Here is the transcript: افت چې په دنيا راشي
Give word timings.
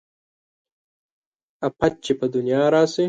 افت 1.67 1.93
چې 2.05 2.11
په 2.19 2.25
دنيا 2.35 2.63
راشي 2.73 2.99